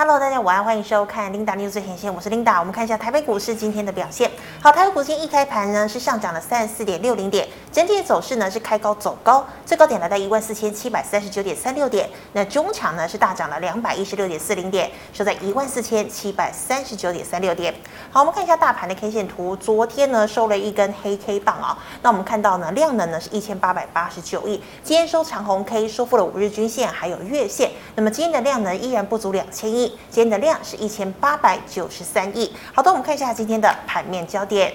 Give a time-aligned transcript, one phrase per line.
[0.00, 2.60] Hello，大家午安，欢迎收看 Linda News 最前线，我是 Linda。
[2.60, 4.30] 我们看一下台北股市今天的表现。
[4.62, 12.08] 好，台北股市一开盘呢是上涨了三十四点六零点，整体的走势呢是开高走高，最高点来到一万四千七百三十九点三六点。
[12.32, 17.74] 那中场呢是大涨了两百一十六点四零点，收在一万四千七百三十九点三六点。
[18.10, 27.70] 好，我们看一下大盘的 K 线图，昨天呢收了一根黑 K 棒啊、那我们看到呢量能呢是一千八百八十九亿，今天收长红 K，收复了五日均线还有月线。
[27.94, 29.88] 那么今天的量呢依然不足两千亿。
[30.10, 32.54] 今天的量是一千八百九十三亿。
[32.72, 34.72] 好的，我们看一下今天的盘面焦点。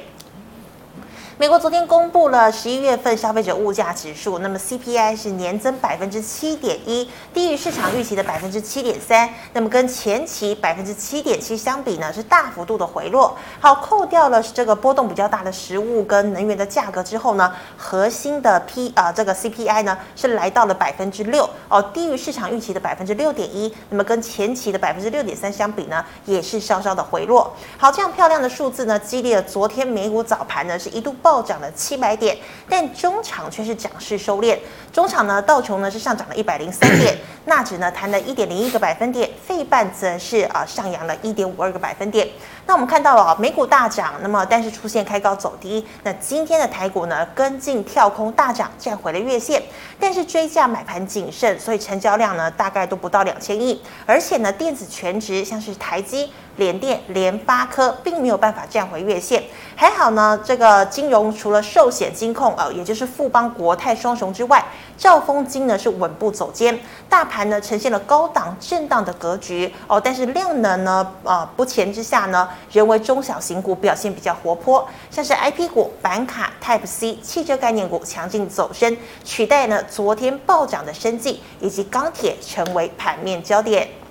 [1.40, 9.28] 美国昨天公布了十一月份消费者物价指数，那么 CPI 是年增百分之七点一，低于市场预期的百分之七点三。
[9.52, 13.36] 那么跟前期百分之七点七相比呢，是大幅度的回落。
[13.60, 23.74] 好，扣掉了这个波动比较大的食物跟能源的价格之后呢，核心的 P 啊、呃、这个 CPI 呢是来到了百分之六哦，低于市场预期的百分之六点一。
[23.90, 27.52] 那么跟前期的百分之六点三相比呢，也是稍稍的回落。
[27.76, 31.16] 好，这样漂亮的数字呢，激励了昨天美股早盘呢是一度。
[31.24, 32.38] 暴涨了七百点，
[32.70, 34.60] 但中场却是涨势收敛。
[34.92, 42.28] 中场呢，道琼呢是上涨了一百零三点， 纳指呢弹了一点零一个百分点，费半则是啊上扬了一点五二个百分点。
[42.66, 45.86] 那我们看到了美股大涨，那么但是出现开高走低。
[46.04, 49.64] 那今天的台股呢跟进跳空大涨，站回了月线，
[50.00, 53.82] 但是追价买盘谨慎，所以成交量呢大概都不到两千亿。
[54.06, 56.32] 而且呢电子全值像是台积。
[56.58, 59.44] 联电、联发科并没有办法站回月线，
[59.76, 60.40] 还好呢。
[60.44, 64.64] 这个金融除了寿险金控，呃，也就是富邦、国泰双雄之外，
[64.98, 70.00] 兆丰金呢是稳步走坚，大盘呢呈现了高档震荡的格局哦。
[70.00, 84.03] 但是量能呢，呃，不前之下呢，人为中小型股表现比较活泼，像是 IP 股、板卡、Type C、汽车概念股强劲走升，取代呢昨天暴涨的生技以及钢铁，成为盘面焦点。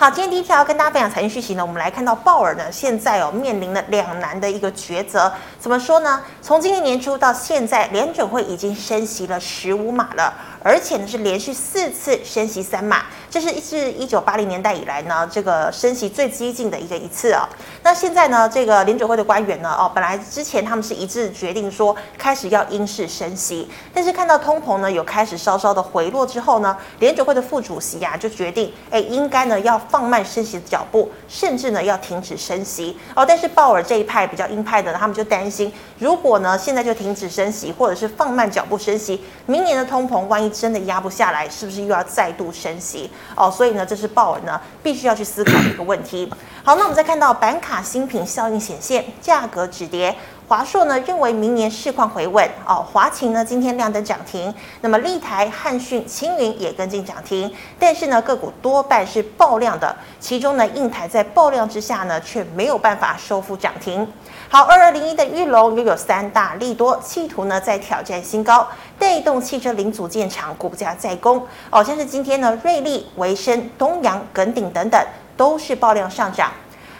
[0.00, 5.32] 好，今天第一条要跟大家分享财经讯息呢，我们来看到鲍尔呢，现在哦面临了两难的一个抉择。
[5.58, 6.22] 怎么说呢？
[6.40, 10.32] 从今年年初到现在，联准会已经升息了十五码了。
[10.62, 17.48] 而且呢，是连续四次升息三码，这是一自一九八零年代以来呢，这个升息最激进的一个一次、哦。
[17.82, 33.24] 那现在呢，这个联准会的官员呢，哦，本来之前他们是一致决定说开始要鹰式升息，但是看到通膨呢有开始稍稍的回落之后呢，联准会的副主席呀、啊、就决定，哎，应该呢要放慢升息的脚步，甚至呢要停止升息哦。
[33.24, 43.50] 但是鲍尔这一派比较鹰派的呢，他们就担心，如果呢现在就停止升息，或者是放慢脚步升息，明年的通膨万一真的压不下来，是不是又要再度升息哦？
[43.50, 46.32] 所以呢，这是鲍尔呢必须要去思考的一个问题。
[46.64, 50.14] 好，那我们再看到板卡新品效应显现，价格止跌。
[50.48, 52.76] 华硕呢认为明年市况回稳哦。
[52.76, 57.52] 华擎呢今天亮灯涨停，那么立台、汉讯、青云也跟进涨停。
[57.78, 64.10] 但是呢个股多半是爆量的，其中呢印台在爆量之下呢却没有办法收复涨停。
[64.48, 68.66] 好，二二零一的玉龙又有三大利多，企图呢在挑战新高，
[68.98, 74.98] 带动汽车零组件厂股价再攻哦，像是今天呢瑞利、维生、东阳、耿鼎等等
[75.36, 76.50] 都是爆量上涨。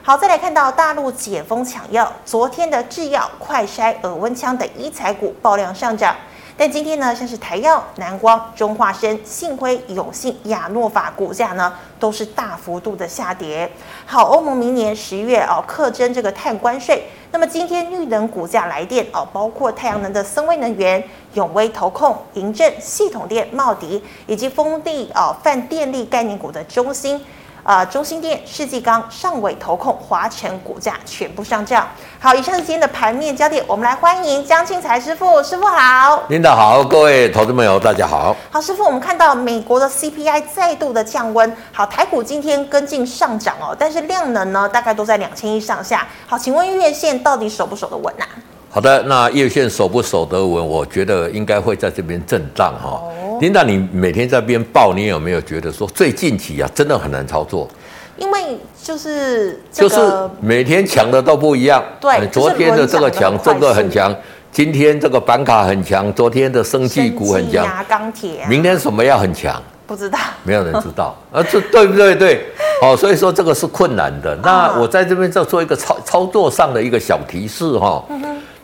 [0.09, 6.17] 好，再来看到大陆解封抢药，昨天的制药、快筛、耳温枪等医材股爆量上涨。
[6.57, 13.71] 但今天呢，像是台药、南光、中化生、信辉、永信、亚诺法股价呢，都是大幅度的下跌。
[14.07, 17.05] 好，欧盟明年十月哦，课征这个碳关税。
[17.31, 21.05] 那么今天绿能股价来电哦，包括太阳能的森威能源、
[21.35, 27.23] 永威投控、银正、系统电、茂迪，以及风力哦泛电力概念股的中兴。
[27.63, 31.87] 啊、呃，中兴电、世纪钢、上尾投控、华晨股价全部上涨。
[32.19, 36.23] 好，以上是今天的盘面焦点，我们来欢迎江庆财师傅，师傅好。
[36.29, 38.35] 领导好，各位投资朋友大家好。
[38.51, 46.07] 好，师傅，我们看到美国的 CPI 再度的降温，好，台股今天跟进上涨哦，但是量能呢，大概都在两千亿上下。
[46.27, 48.35] 好，请问月线到底守不守得稳呐、啊？
[48.71, 50.67] 好的，那月线守不守得稳？
[50.67, 53.01] 我觉得应该会在这边震荡哈。
[53.03, 57.69] 哦琳达，你每天在边报，你有没有觉得说最近期啊，真的很难操作？
[58.17, 59.97] 因为就是就是
[60.41, 61.83] 每天强的都不一样。
[62.01, 64.13] 对，昨天的这个强，这个很强；
[64.51, 67.65] 今天这个板卡很强，昨天的生技股很强。
[67.89, 68.45] 钢铁。
[68.49, 69.63] 明天什么要很强？
[69.87, 71.17] 不知道，没有人知道。
[71.33, 72.15] 啊，这对不对？
[72.17, 72.45] 对，
[72.83, 74.35] 好，所以说这个是困难的。
[74.43, 78.05] 那我在这边再做一个操操作上的一个小提示哈。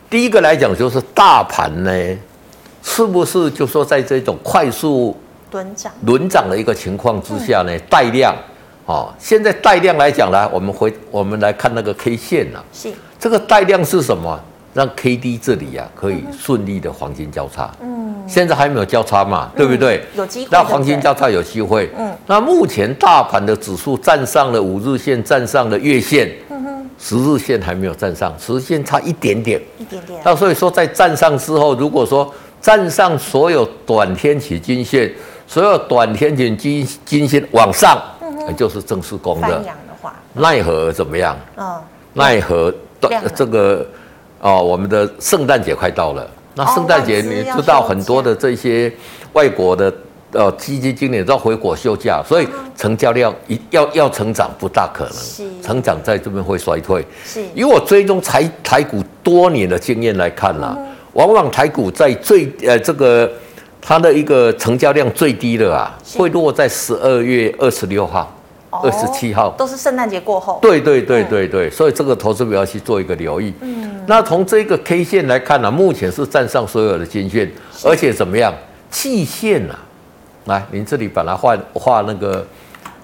[0.09, 1.91] 第一个来讲就是大盘呢。
[2.85, 5.17] 是不是就说在这种快速
[5.51, 7.77] 轮涨轮涨的一个情况之下呢？
[7.89, 8.35] 带量，
[8.85, 14.39] 哦，现在带量来讲呢，我们回我们来看那个 K 线呐，是这个带量是什么？
[14.73, 17.73] 让 K D 这里啊可以顺利的黄金交叉。
[17.81, 20.03] 嗯，现在还没有交叉嘛，对不对？
[20.15, 20.49] 有机会。
[20.51, 21.89] 那黄金交叉有机会。
[21.97, 26.29] 嗯，那目前大盘的指数站上了五日线，站上了月线。
[26.49, 29.61] 嗯哼，十日线还没有站上，十日线差一点点。
[29.79, 30.19] 一点点。
[30.25, 32.29] 那所以说，在站上之后，如果说
[32.65, 35.13] 站上所有短天期均线，
[35.45, 39.63] 所有短天期均均线往上，嗯，就是正式攻的。
[40.33, 41.37] 奈何怎么样？
[41.57, 41.79] 嗯，
[42.13, 42.73] 奈何
[43.35, 43.85] 这个
[44.41, 46.27] 哦，我们的圣诞节快到了。
[46.55, 48.91] 那圣诞节你知道很多的这些
[49.33, 49.93] 外国的
[50.31, 57.05] 呃基金经理都要回国休假，所以成交量一要要成长不大可能，成长在这边会衰退。
[57.23, 60.75] 是，以我追踪台台股多年的经验来看啦，
[61.15, 63.29] 往往台股在最呃这个
[63.81, 68.31] 它的一个成交量最低的啊，会落在十二月二十六号。
[68.83, 73.53] 二十七号都是圣诞节过后，对对对对对，所以这个投资不要去做一个留意。
[73.61, 77.49] 嗯，那从这个 K 线来看呢，目前是站上所有的均线，
[77.85, 78.53] 而且怎么样？
[78.91, 79.79] 季线啊，
[80.47, 82.45] 来，您这里把它画画那个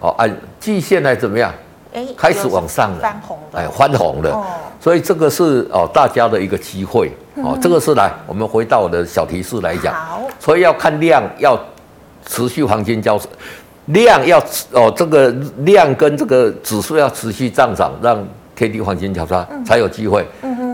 [0.01, 0.29] 哦，按
[0.59, 1.53] 季线来怎么样？
[1.93, 4.31] 哎，开始往上了，翻红的，哎，翻红了。
[4.31, 4.45] 哦，
[4.79, 7.57] 所以这个是哦大家的一个机会哦。
[7.61, 11.59] 这个是来，我们回到我的小提示来讲，好，所以要看量，要
[12.25, 13.27] 持续黄金交叉。
[13.87, 14.39] 量要
[14.71, 15.29] 哦，这个
[15.59, 20.25] 量跟这个指数要持续上涨，让 K D 黄金交叉才有机会。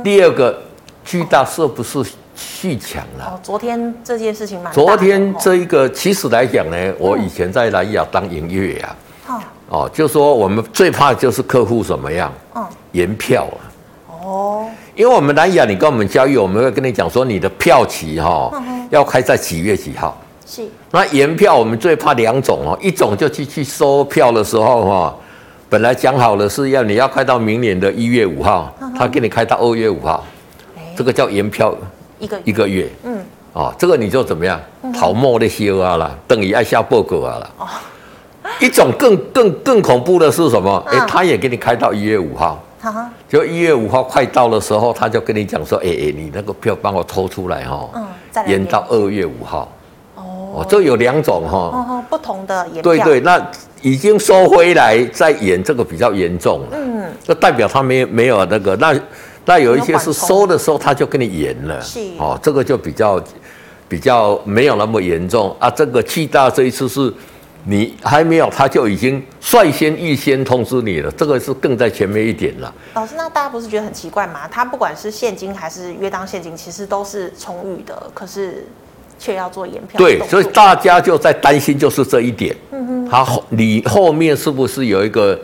[0.03, 0.55] 第二个，
[1.03, 2.03] 巨大是不是
[2.35, 3.25] 续强了？
[3.25, 4.71] 哦，昨天这件事情蛮。
[4.71, 8.95] 昨天这一个，其实来讲呢，我以前在南亚当营业啊。
[9.69, 9.89] 哦。
[9.93, 12.31] 就说我们最怕就是客户怎么样？
[12.55, 12.65] 嗯。
[12.91, 13.57] 延票啊。
[14.23, 14.65] 哦。
[14.95, 18.51] 因为我们南雅，你跟我们交易，我们会跟你讲说，你的票期哈，
[18.89, 20.19] 要开在几月几号。
[20.43, 25.15] 是，那延票我们最怕两种哦，一种就去去收票的时候哈，
[25.69, 30.25] 本来讲好了是要你要开到明年的一月五号，他给你开到二月五号，
[30.95, 31.75] 这个叫延票
[32.17, 33.23] 一个一个月，嗯，
[33.53, 34.59] 哦，这个你就怎么样，
[34.95, 37.49] 逃莫的修啊啦，等于爱下报告啊啦。
[37.59, 37.67] 哦，
[38.59, 40.83] 一种更更更恐怖的是什么？
[40.87, 42.63] 哎，他也给你开到一月五号，
[43.27, 48.07] 就一月五号快到的时候，他就跟你讲说，哎哎，你那个票帮我抽出来哈，嗯，
[48.47, 49.71] 延到二月五号。
[50.15, 52.81] 哦，这有两种哈、哦，不同的延票。
[52.81, 53.39] 对对，那
[53.81, 56.67] 已经收回来再延，这个比较严重了。
[56.71, 58.99] 嗯，这代表他没没有那个，那
[59.45, 61.79] 那有一些是收的时候他就跟你延了。
[61.81, 63.21] 是哦，这个就比较
[63.87, 65.69] 比较没有那么严重啊。
[65.69, 67.13] 这个气大这一次是
[67.67, 72.73] 你还没有，他就已经率先预先通知你了，这个是更在前面一点了。
[72.93, 74.47] 老师，那大家不是觉得很奇怪吗？
[74.49, 78.65] 他不管是现金还是约当现金，其实都是充裕的，可是。
[79.19, 82.55] 却要做延票，对，所以大家就在担心，就是这一点。
[82.71, 85.35] 嗯哼，他后你后面是不是有一个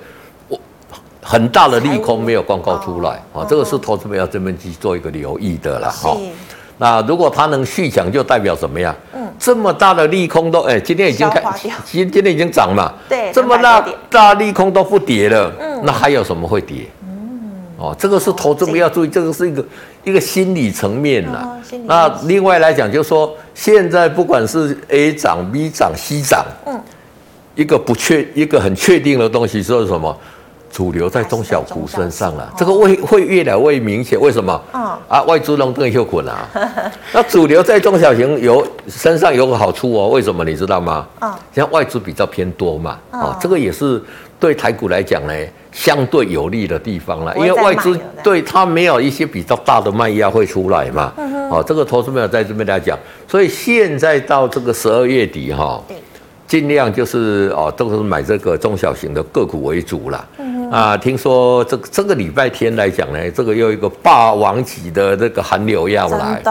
[1.24, 3.42] 很大的利空没有公告出来啊？
[3.42, 6.14] 哦、这个是投资者要这边去做一个留意的了哈。
[6.14, 6.20] 是
[6.78, 8.96] 那如果他能续讲，就代表怎么样？
[9.16, 11.44] 嗯，这么大的利空都哎，今天已经开，
[11.86, 12.94] 今今天已经涨嘛。
[13.10, 16.86] 对，这么大大利空都不跌了，嗯，那还有什么会跌？
[17.04, 19.66] 嗯哦，这个是投资者要注意，这个是一个
[20.06, 21.60] 一个心理层面了。
[21.86, 26.80] 那另外来讲，就是说现在不管是 A 涨、B 涨、C 涨，嗯，
[27.56, 30.18] 一个不确一个很确定的东西是什么？
[30.74, 34.20] 主流在中小股身上了，这个会会越来越明显。
[34.20, 34.60] 为什么？
[35.08, 36.50] 啊，外资龙更有滚啊。
[37.14, 41.08] 那主流在中小型有身上有个好处哦，为什么你知道吗？
[41.20, 44.02] 啊，像外资比较偏多嘛，啊，这个也是。
[44.40, 45.34] 对台股来讲呢，
[45.72, 51.14] 相对有利的地方了，因为外资对它没有一些比较大的卖压会出来嘛。
[51.50, 55.82] 哦，这个投资没有在这边来讲，所以现在到这个十二月底哈，
[56.46, 60.28] 尽量就是哦，都是买这个中小型的个股为主了。
[60.74, 66.42] 啊，听说这个这个礼拜天来讲呢，这个又一个霸王级的这个寒流要来，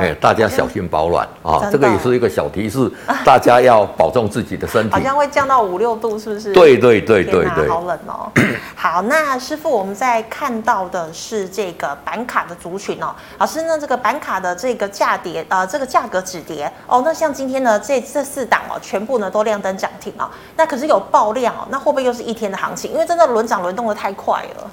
[0.00, 1.68] 哎，大家小心保暖啊！
[1.70, 2.90] 这个也是一个小提示，
[3.24, 4.90] 大家要保重自己的身体。
[4.90, 6.52] 好像会降到五六度，是不是？
[6.52, 8.28] 对对对对对，好冷哦。
[8.74, 13.14] 好，那师傅，我们在看到的是这个板卡的族群哦。
[13.38, 17.00] 老师呢，这个板卡的这个价跌，呃，这个价格止跌哦。
[17.04, 20.28] 那像今天呢，这这四档哦，全部呢都亮灯涨停哦。
[20.56, 22.92] 那可是有爆量哦，那会不会又是一天的行情？
[22.92, 24.70] 因为真的轮涨轮动的太快了，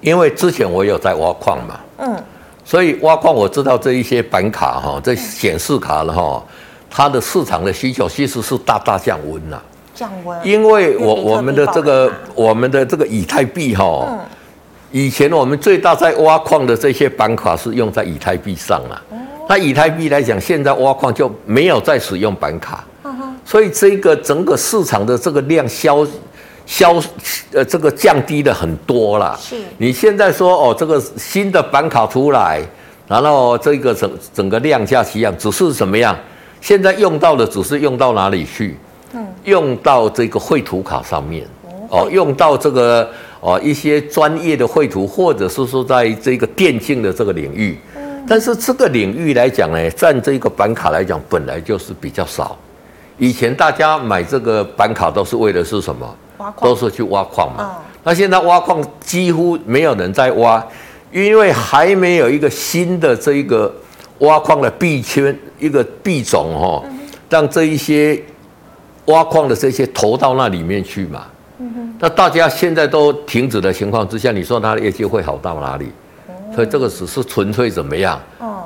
[0.00, 2.22] 因为之前我有在挖矿嘛，嗯，
[2.64, 6.42] 所以挖矿我知道这一些板卡哈，这显示卡了哈，
[6.90, 9.62] 它的市场的需求其实是大大降温了，
[9.94, 14.18] 降温，因为我我们的这个我们的这个以太币哈，嗯，
[14.92, 19.02] 以前我们最大在挖矿的这些板卡是用在以太币上了，
[19.48, 22.84] 那以太币来讲，现在挖矿就没有再使用板卡，
[23.44, 26.06] 所以这个整个市场的这个量消。
[26.66, 26.94] 消
[27.52, 29.38] 呃，这个降低了很多啦。
[29.40, 29.56] 是。
[29.78, 32.60] 你现在说哦，这个新的板卡出来，
[33.06, 36.16] 然后这个整整个量价齐扬，只是怎么样？
[36.60, 38.78] 现在用到的只是用到哪里去？
[39.12, 41.46] 嗯，用到这个绘图卡上面，
[41.90, 43.08] 哦，用到这个
[43.40, 47.78] 哦一些专业的绘图，或者是说在这个电竞的这个领域。
[47.96, 52.58] 嗯，但是这个领域来讲呢，占这个板卡来讲，本来就是比较少。
[53.18, 56.16] 以前大家买这个板卡都是为的是什么？
[56.38, 57.64] 挖矿，都是去挖矿嘛。
[57.64, 57.70] 哦，
[58.02, 60.64] 那现在挖矿几乎没有人在挖。
[61.12, 63.72] 因为还没有一个新的这一个
[64.18, 66.82] 挖矿的币圈，一个币种哈，
[67.30, 68.20] 让这一些
[69.04, 71.26] 挖矿的这些投到那里面去嘛。
[72.00, 75.86] 那大家现在都停止的情况之下，你说它的业绩会好到哪里？
[76.54, 78.20] 所以这个只是纯粹怎么样？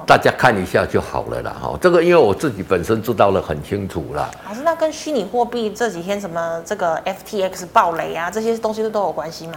[0.06, 1.54] 大家看一下就好了啦。
[1.60, 4.30] 哈，这个因为我自己本身知道的很清楚啦。
[4.48, 9.54] 老师，那跟虚拟货币这几天什么这个 FTX 暴雷啊，这些东西都有关系吗？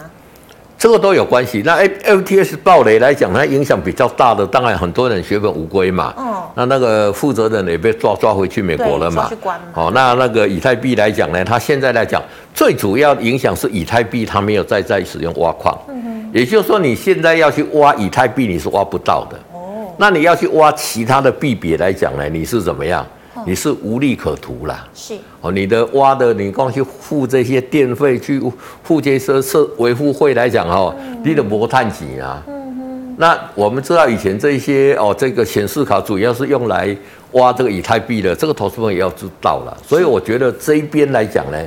[0.77, 1.61] 这个都有关系。
[1.63, 6.13] 那 FTX 暴雷来讲，它影响比较大的，当然很多人血本无归嘛。
[6.17, 6.33] 嗯。
[6.55, 9.29] 那那个负责人也被抓抓回去美国了嘛。
[9.73, 12.21] 哦，那那个以太币来讲呢，它现在来讲，
[12.53, 15.73] 最主要的影响是以太币它没有再再使用挖矿。
[15.87, 16.10] 嗯哼。
[16.33, 19.37] 也就是说，你现在要去挖以太币，你是挖不到的。
[19.53, 19.93] 哦。
[19.97, 23.05] 那你要去挖其他的币别来讲呢，你是怎么样？
[23.43, 28.39] 你是无利可图啦，是哦，你的挖的，你光去付这些电费，去
[28.83, 36.95] 付这些设维护费来讲哦，你的煤炭钱啊，嗯哼，那我们知道以前这些哦，这个显示卡主要是用来
[37.31, 39.75] 挖这个以太币的，这个投资朋友也要知道了。
[39.87, 41.57] 所以我觉得这一边来讲呢，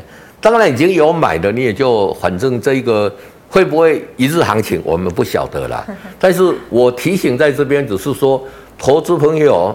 [0.40, 3.12] 当然已经有买的，你也就反正这个
[3.54, 5.86] 会不会一日行情，我们不晓得啦。
[6.18, 8.42] 但是我提醒在这边，只是说
[8.76, 9.72] 投资朋友。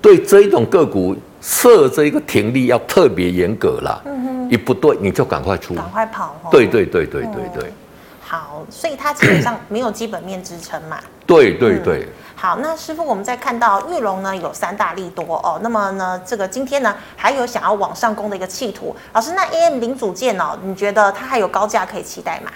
[0.00, 7.72] 对这一种个股设这一个停利要特别严格啦，嗯哼，一不对你就赶快出，赶快跑，对对对对对对、嗯。
[8.20, 10.98] 好，所以它基本上没有基本面支撑嘛。
[11.24, 12.08] 对对对、嗯。
[12.34, 18.96] 好，那师傅，我们再看到玉龙呢有三大利多哦，那么呢这个今天呢还有想要往上攻的一个企图。
[19.12, 22.50] 老师，那 AM 零组件哦，你觉得它还有高价可以期待吗？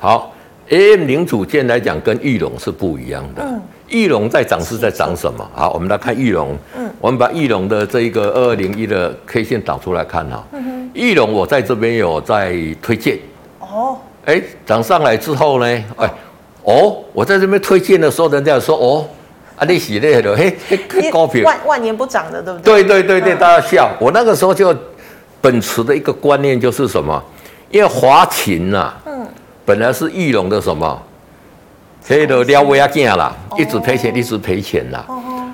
[0.00, 0.32] 好
[0.70, 3.42] ，AM 零组件来讲跟玉龙是不一样的。
[3.44, 3.60] 嗯。
[3.88, 5.46] 裕隆在涨是在涨什么？
[5.54, 6.56] 好，我们来看玉龙。
[6.74, 10.42] 嗯，我们把玉龙的这一个二二零一的 K 线导出来看哈。
[10.52, 10.90] 嗯哼。
[10.94, 13.18] 裕隆我在这边有在推荐。
[13.58, 13.98] 哦。
[14.24, 15.66] 哎，涨上来之后呢？
[15.96, 16.10] 哎，
[16.62, 19.06] 哦，我在这边推荐的时候，人家说哦，
[19.56, 21.44] 啊，你洗那个嘿，嘿，高票。
[21.44, 22.82] 万万年不涨的，对不对？
[22.84, 23.90] 对对对对，大家笑。
[24.00, 24.74] 我那个时候就
[25.42, 27.22] 秉持的一个观念就是什么？
[27.70, 29.26] 因为华勤呐，嗯，
[29.70, 31.00] 本来是裕隆的什么？
[32.04, 35.06] 所以的，撩威亚进了，一直赔钱，一直赔钱啦。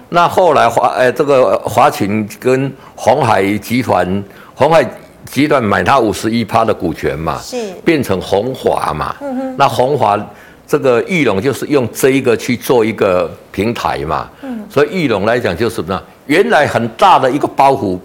[0.08, 4.82] 那后来华呃，这个华勤跟鸿海集团，鸿海
[5.26, 9.14] 集团买他五十一趴的股权嘛，是变成红华嘛。
[9.20, 9.54] 嗯。
[9.58, 10.18] 那红华
[10.66, 14.30] 这个裕隆就是用这一个去做一个平台嘛。
[14.40, 14.64] 嗯。
[14.70, 16.02] 所以裕隆来讲就是什么呢？
[16.25, 17.99] 原来很大的一个包袱，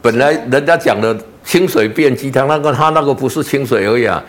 [0.00, 1.14] 本来人家讲的
[1.44, 4.24] 清水变鸡汤，那个他那个不是清水而已啊。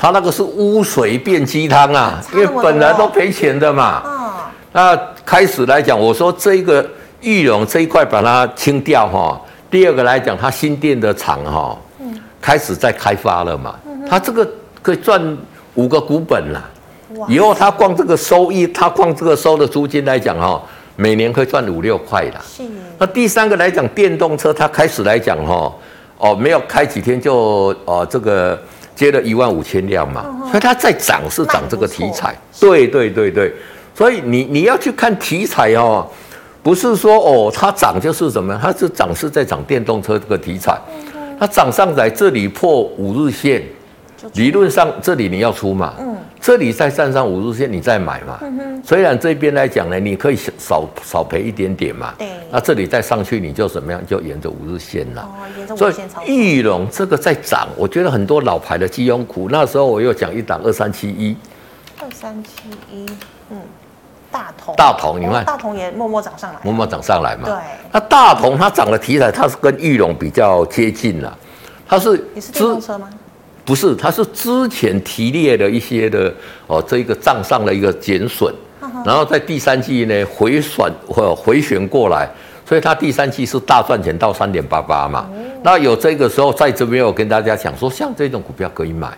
[0.00, 4.00] 他那个是污水变鸡汤啊，因为本来都赔钱的嘛。
[4.06, 4.30] 嗯。
[4.72, 6.88] 那开始来讲，我说这个
[7.20, 9.40] 玉龙这一块把它清掉哈。
[9.68, 13.74] 第二个来讲，它新店的厂哈，嗯，开始在开发了嘛。
[13.88, 14.06] 嗯。
[14.08, 14.48] 它这个
[14.80, 15.36] 可以赚
[15.74, 16.62] 五个股本啦。
[17.16, 17.26] 哇。
[17.28, 20.62] 以后他光这个收益，他光这个收的租金来讲哈，
[20.94, 22.40] 每年可以赚五六块啦。
[22.46, 22.62] 是。
[22.98, 25.72] 那第三个来讲，电动车它开始来讲哈，
[26.18, 28.56] 哦，没有开几天就哦这个。
[28.98, 33.54] 接了一万五千辆嘛，所以它在涨是涨这个题材，对对对对，
[33.94, 36.04] 所以你你要去看题材哦，
[36.64, 40.76] 不是说哦它涨就是什么，它是涨是在涨电动车这个题材，
[41.38, 43.62] 它涨上来这里破五日线。
[44.34, 46.07] 理论上，这里你要出嘛，嗯，
[46.40, 48.38] 这里再站上五日线，你再买嘛。
[48.42, 48.82] 嗯。
[48.84, 52.14] 虽然这边来讲呢，你可以少少赔一点点嘛。
[52.18, 52.28] 对。
[52.50, 54.00] 那这里再上去，你就怎么样？
[54.06, 55.22] 就沿着五日线了。
[55.22, 56.08] 哦，沿着五日线。
[56.08, 61.36] 所以裕隆这个在涨，我觉得很多老牌的基优股，那时候我又讲一档二三七一。
[62.00, 62.50] 二三七
[62.90, 63.04] 一，
[63.50, 63.58] 嗯，
[64.30, 64.74] 大同。
[64.76, 65.44] 大同，你看。
[65.44, 66.60] 大同也默默涨上来。
[66.62, 67.44] 默默涨上来嘛。
[67.46, 67.54] 对。
[67.92, 71.36] 那大同它涨的题材，它是跟玉龙比较接近了，
[71.86, 72.24] 它是。
[72.32, 73.10] 你是电动车吗？
[73.68, 76.32] 不是，它是之前提列的一些的
[76.66, 78.50] 哦，这一个账上的一个减损，
[79.04, 82.26] 然后在第三季呢回转或回旋过来，
[82.66, 85.28] 所以它第三季是大赚钱到三点八八嘛。
[85.62, 89.12] 那有这个时候在这边，我跟大家讲说，像这种股票可以买，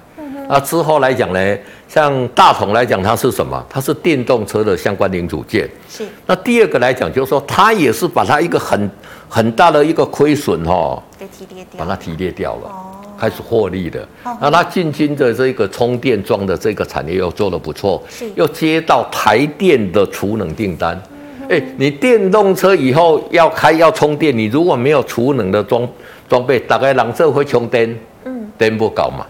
[0.48, 3.64] 那之后来讲呢，像大同来讲，它是什么？
[3.68, 5.70] 它是电动车的相关零组件。
[5.88, 6.04] 是。
[6.26, 8.90] 那第二个来讲，就是说它也是把它一个很
[9.28, 14.08] 很大的一个亏损哈，给提列掉，把它提列掉了，哦、开始获利了。
[14.24, 20.96] 哦、那它进军的这个充电桩的这个产业又做得不错，是又接到台电的储能订单。
[21.42, 25.86] 哎、嗯欸，你电动车以后要开要充电，你如果没有储能的装
[26.28, 29.26] 装备，大概两车会充电，嗯，电不搞嘛。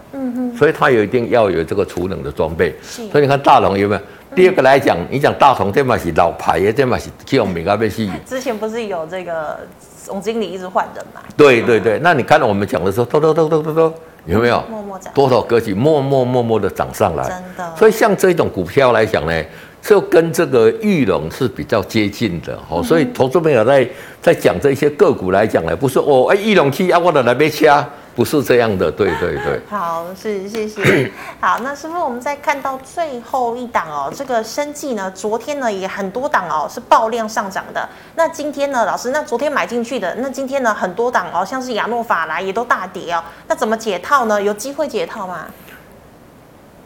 [0.57, 4.01] 所以它有一定要有这个储能的装备，所以你看大龙有没有？
[4.35, 8.13] 第二个来讲，你讲大同这嘛是老牌的，这嘛是这种名啊，被吸引。
[8.25, 9.59] 之前不是有这个
[10.03, 11.21] 总经理一直换人嘛？
[11.37, 13.93] 对对对，那你看到我们讲的时候，嘟嘟嘟嘟嘟嘟，
[14.25, 14.63] 有没有？
[14.69, 17.23] 默默涨，多少格局，默默默默的涨上来。
[17.23, 17.75] 真的。
[17.75, 19.43] 所以像这种股票来讲呢，
[19.81, 22.81] 就跟这个玉龙是比较接近的哦。
[22.83, 23.87] 所以投资朋友在
[24.21, 27.87] 在讲这些个股来讲呢，不是哦，哎，玉龙去啊，我的来被掐。
[28.15, 29.61] 不是这样的，对对对。
[29.69, 31.11] 好，是谢谢。
[31.39, 37.87] 好，那师傅，我们再看到最后一档哦，这个生技呢，昨天呢也很多档哦是爆量上涨的。
[38.15, 43.23] 那今天呢，老师，那昨天买进去的，那今天呢很多档哦，像是亚诺法来也都大跌哦。
[43.47, 44.41] 那怎么解套呢？
[44.41, 45.45] 有机会解套吗？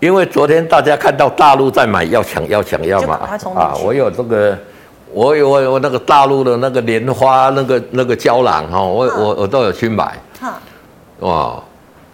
[0.01, 3.15] 因为昨天大家看到大陆在买，要抢要抢要买
[3.55, 3.73] 啊！
[3.83, 4.55] 我有这个，
[5.11, 10.19] 我有我有那个大陆的那个莲花那个那个胶囊哈，我我我都有去买。
[11.19, 11.63] 哇，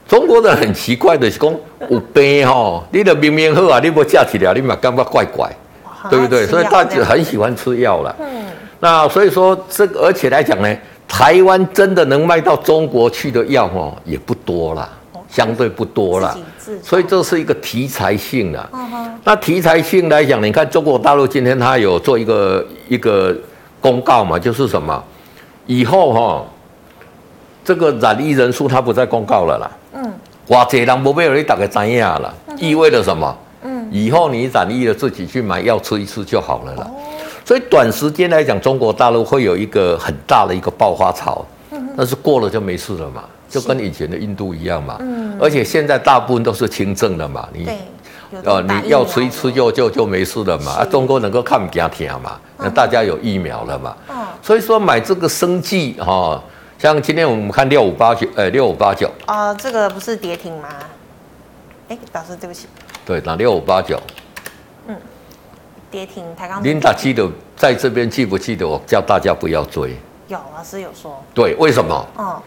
[0.07, 1.51] 中国人很奇怪的是讲
[1.89, 5.49] 有病吼，你的明明好啊，你不架起来，你嘛感觉怪怪，
[6.09, 6.45] 对不对？
[6.45, 8.15] 所以大家很喜欢吃药了。
[8.19, 8.45] 嗯，
[8.79, 10.77] 那所以说这个，而且来讲呢，
[11.07, 14.87] 台湾真的能卖到中国去的药哦，也不多了，
[15.27, 16.37] 相对不多了。
[16.83, 18.69] 所以这是一个题材性的。
[19.23, 23.35] 那题材性来讲，你看中国大陆今天他有做一个一个
[23.79, 25.03] 公告嘛，就是什么
[25.65, 26.45] 以后哈。
[27.63, 29.71] 这个染疫人数他不再公告了啦。
[29.93, 30.13] 嗯。
[30.47, 33.37] 哇，这人不被你大概知影了，意味着什么？
[33.63, 33.87] 嗯。
[33.91, 36.83] 以后你染疫了，自己去买药吃一吃就好了啦。
[36.89, 36.99] 哦。
[37.45, 41.45] 所以短时间来讲，中国大陆会有一个很大的一个爆发潮。
[41.71, 41.89] 嗯。
[41.95, 44.97] 但是过了就没事了嘛，就跟以前的印度一样嘛。
[44.99, 45.37] 嗯。
[45.39, 47.69] 而且现在大部分都是轻症的嘛，你。
[48.45, 50.71] 哦，你要吃一吃就就就没事了嘛。
[50.79, 53.95] 啊，中国能够看不见天嘛，那大家有疫苗了嘛。
[54.09, 54.15] 嗯。
[54.41, 56.41] 所以说买这个生技哈。
[56.81, 60.67] 像今天我们看六五八九，呃，六五八九啊，这个不是跌停吗？
[61.87, 62.65] 哎，老师对不起。
[63.05, 64.01] 对，那六五八九。
[64.87, 64.95] 嗯，
[65.91, 66.63] 跌停，台钢。
[66.63, 69.95] 琳达记得在这边记不记得我叫大家不要追？
[70.27, 71.23] 有老师有说。
[71.35, 72.07] 对，为什么？
[72.17, 72.41] 嗯，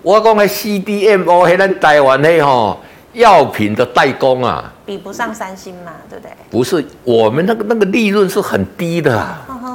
[0.00, 2.78] 我讲的 CDMO 还能台湾的哈
[3.12, 6.32] 药品的代工啊，比不上三星嘛，对不对？
[6.48, 9.36] 不是，我们那个那个利润是很低的。
[9.50, 9.65] 嗯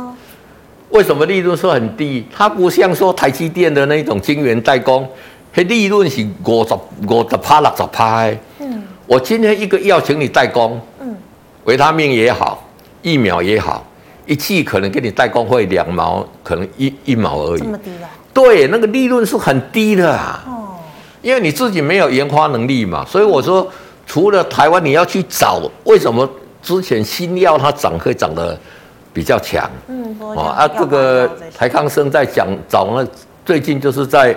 [0.91, 2.25] 为什么利润是很低？
[2.35, 5.07] 它不像说台积电的那种晶圆代工，
[5.53, 6.73] 它利润是五十
[7.07, 8.29] 五十趴六十趴。
[8.59, 11.15] 嗯，我今天一个药请你代工，嗯，
[11.63, 12.67] 维他命也好，
[13.01, 13.85] 疫苗也好，
[14.25, 17.59] 一剂可能给你代工会两毛，可能一一毛而已。
[17.61, 18.09] 这么低啊？
[18.33, 20.43] 对，那个利润是很低的啊。
[20.45, 20.75] 哦，
[21.21, 23.65] 因为你自己没有研发能力嘛，所以我说，
[24.05, 26.29] 除了台湾，你要去找为什么
[26.61, 28.59] 之前新药它涨可以涨得
[29.13, 33.05] 比较强，嗯，哦啊，这个台康生在讲找那
[33.45, 34.35] 最近就是在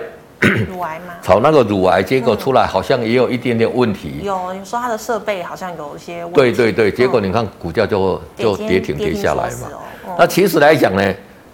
[0.67, 4.19] 乳癌吗， 炒那个乳癌，结果出来好像也有一点点问题。
[4.23, 6.35] 有，你说他的设备好像有一些问题。
[6.35, 9.69] 对对对，结果你看股价就就跌停跌下来嘛。
[10.17, 11.13] 那其实来讲呢，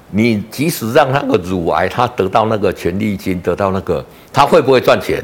[0.10, 4.04] 你即使让那个乳癌它得到那个权利金，得到那个，
[4.34, 5.24] 它会不会赚钱？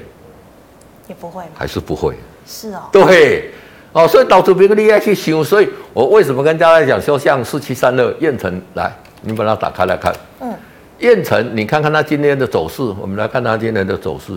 [1.08, 2.16] 也不会，还是不会。
[2.46, 2.82] 是哦。
[2.92, 3.52] 对。
[3.93, 10.13] 哦，所以导致别个厉害去修，所以我为什么跟大家讲说，像四七三二燕城来，你把它打开来看。
[10.41, 10.54] 嗯，
[11.00, 14.34] 燕城，你看看它今天的走势，我们来看它今天的走势。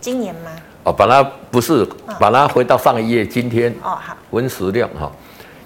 [0.00, 0.50] 今年吗？
[0.84, 1.86] 哦，把它不是，
[2.20, 5.10] 把它回到上一页，今天哦好，文时量哈，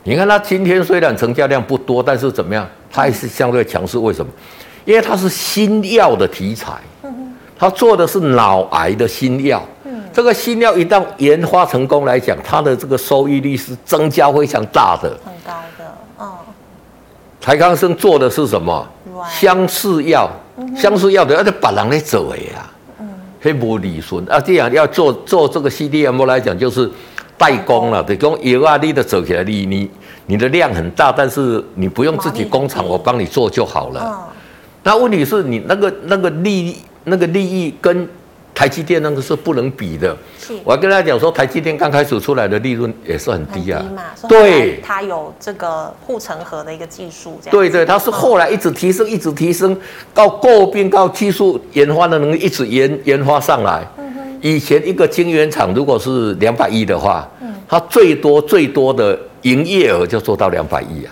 [0.04, 3.98] 你看它今天虽然成交量不多，但是怎么样，它还是相对强势。
[3.98, 4.30] 为什么？
[4.84, 6.72] 因为它是新药的题材，
[7.58, 9.62] 它做的是脑癌的新药。
[10.12, 15.84] 这个新药一旦研发成功来讲，它的这个收益率是增加非常大的，很高的。
[16.20, 16.30] 嗯，
[17.40, 18.86] 台康生做的是什么？
[19.30, 20.30] 相似药，
[20.76, 22.70] 相似药的而且把人来走的呀。
[23.00, 23.08] 嗯，
[23.40, 26.90] 黑玻璃酸啊，这样要做做这个 CDMO 来讲，就是
[27.38, 28.02] 代工了。
[28.02, 29.90] 对，讲药啊，你的走起来，你你
[30.26, 34.00] 你的量很大，但是你不用自己工厂，我帮你做就好了。
[34.04, 34.18] 嗯，
[34.82, 38.08] 那问题是你那个那个利那个利益跟。
[38.62, 40.16] 台积电那个是不能比的，
[40.62, 43.84] 我还跟他讲说，台积电刚开始出来的利润也是很低啊，
[44.20, 49.76] 低对，它有这个护城河的一个技术，这样对对，它是后来一直提升，一直提升
[50.14, 57.28] 到诟病到技术研发的能力一直研研发上来，嗯，以前一个晶圆厂如果是两百亿的话，
[57.68, 61.10] 它最多最多的营业额就做到两百亿啊。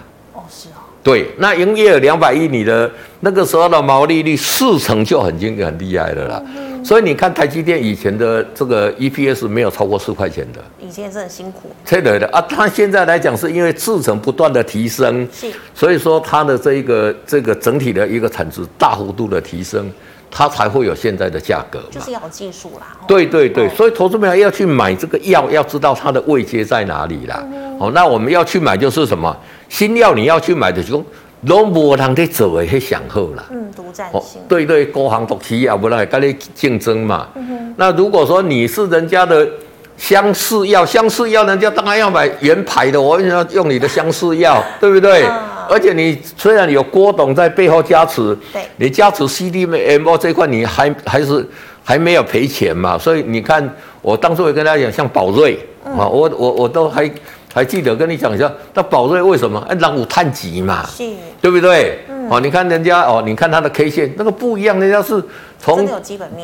[1.03, 6.85] 对，那营业额两百亿，你的那个时候的毛利率四成就很经很厉害的了嗯。
[6.85, 11.71] 所以你看台积电以前的这个 EPS 没有超过四块钱的，以前是很辛苦。
[11.87, 19.91] 对的啊，它现在来讲是因为制程不断的提升，是，所以说它的这一个这个整体的一个产值大幅度的提升，
[20.31, 21.83] 它才会有现在的价格。
[21.91, 22.97] 就是要有技术啦。
[23.07, 27.43] 对对对，所以投资朋友要去买这个药，要知道它的位阶在哪里啦。
[27.79, 29.37] 哦，那我们要去买就是什么
[29.69, 31.05] 新药，你要去买的就。
[31.45, 37.29] 拢无人在做的去享受啦，嗯，独占性，对对，孤行独起也不来跟你竞争嘛。
[37.35, 39.49] 嗯、哼那如果说你是人家的
[39.97, 45.23] 相似药，相似药人家当然要买原牌的，我为什么要用你的相似药，对不对？
[45.23, 45.33] 嗯、
[45.71, 51.47] 而且你虽然有郭董在背后加持，对，你加持 CDMO 这块你还还是
[51.85, 52.99] 还没有赔钱嘛。
[52.99, 53.67] 所以你看，
[54.03, 55.55] 我当初也跟大家讲，像宝瑞
[55.85, 57.11] 啊、嗯，我我我都还。
[57.53, 59.59] 还记得跟你讲一下，那宝瑞为什么？
[59.69, 61.03] 哎，让我探级嘛，是，
[61.41, 61.99] 对不对？
[62.09, 65.21] 嗯，哦，你看人家哦，你看它的 K 线那个不一样，人家是
[65.59, 65.85] 从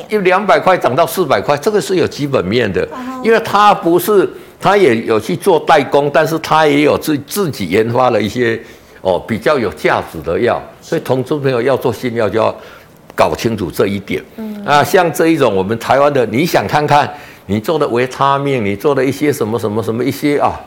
[0.09, 2.85] 一两百块涨到四百块，这个是有基本面的，
[3.23, 4.29] 因为它不是，
[4.61, 8.61] 它也有去做代工，但是它也有自自己研发了一些
[9.07, 12.53] 哦比较有价值的药，所以同志朋友要做新药就要
[13.14, 14.21] 搞清楚这一点。
[14.37, 17.09] 嗯啊，像这一种我们台湾的，你想看看
[17.47, 20.61] 你做的维他命，你做的一些什么什么什么一些啊。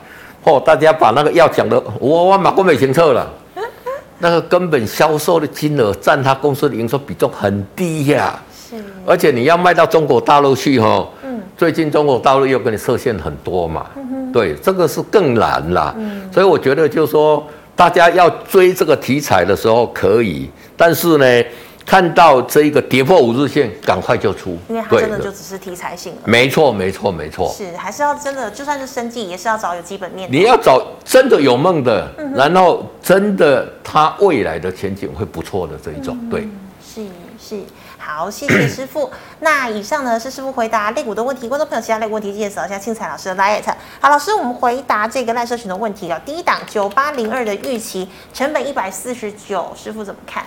[0.44, 3.30] 哦，大家把那个药讲的，我我马过没清楚了。
[4.20, 8.42] 那个根本销售的金额占他公司的营收比重很低呀、啊。
[8.70, 8.76] 是。
[9.04, 11.42] 而且你要卖到中国大陆去哈，嗯。
[11.58, 13.84] 最近中国大陆又给你设限很多嘛。
[14.32, 15.94] 对，这个是更难啦。
[15.98, 16.22] 嗯。
[16.32, 17.46] 所以我觉得就是说，
[17.80, 21.48] 大家要追这个题材的时候可以，但是呢。
[21.86, 26.20] 看到这一个跌破五日线，赶快就出，因为它真的就只是题材性了。
[26.24, 27.52] 没错，没错，没错。
[27.52, 30.36] 是，还是要真的，就算是生计，也是要找有基本面的。
[30.36, 36.48] 你要找真的有梦的，嗯、然后真的它未来的前景会不错的这一种，嗯、对。
[36.86, 37.02] 是
[37.42, 37.60] 是，
[38.00, 39.10] 好，谢谢师傅。
[39.40, 43.62] 那以上呢是师傅回答类股的问题，观众朋友其他类股问题记得扫一下庆彩老师的 LINE。
[44.00, 46.18] 好，老师，我们回答这个赖社群的问题了。
[46.24, 50.42] 第一档九八零二的预期成本一百四十九，师傅怎么看？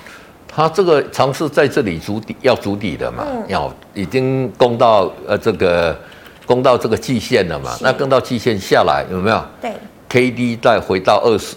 [0.56, 5.98] 他这个尝试在这里筑底，要筑底的嘛，嗯、要已经攻到呃这个
[6.46, 9.44] 攻到这个季线了嘛，那攻到季线下来有没有？
[9.60, 9.74] 对
[10.10, 11.56] ，K D 再回到二十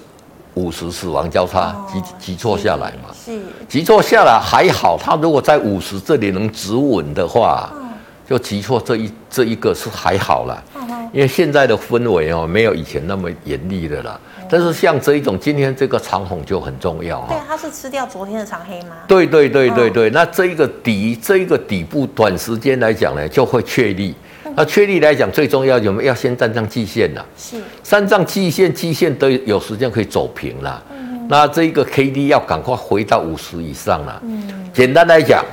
[0.57, 7.89] 五十死亡交叉急急挫下来嘛，是急挫下来还好，他如果在五十这里能止稳的话，嗯、
[8.29, 14.21] 就急挫这一这一个是还好了，嗯、因为现在的氛围哦没有以前那么严厉的了。
[14.49, 17.27] 但是像这一种，今天这个长红就很重要啊。
[17.29, 18.95] 对，它是吃掉昨天的长黑吗？
[19.09, 24.15] 对对对对对，那这一个底，这一个底部，短时间来讲呢，就会确立。
[24.57, 27.23] 那确立来讲，最重要有没有要先站上季线了？
[27.37, 27.63] 是。
[27.83, 30.83] 站上季线，季线都有时间可以走平了。
[30.91, 31.27] 嗯。
[31.29, 34.19] 那这一个 K D 要赶快回到五十以上了。
[34.25, 34.71] 嗯。
[34.73, 35.45] 简单来讲，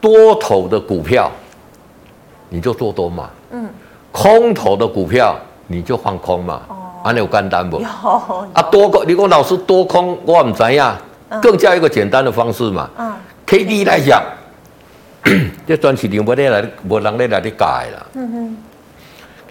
[0.00, 1.28] 多头的股票，
[2.48, 3.28] 你就做多嘛。
[3.50, 3.68] 嗯。
[4.12, 6.62] 空头的股票，你就放空嘛。
[7.02, 7.80] 安尼有简单不？
[7.80, 7.86] 有
[8.52, 10.96] 啊，多空，你讲老师多空，我唔知呀。
[11.42, 12.88] 更加一个简单的方式嘛。
[12.96, 13.12] 嗯。
[13.46, 14.22] K D 来讲，
[15.66, 18.06] 这短期你没得来，没人来来的改了。
[18.14, 18.56] 嗯哼。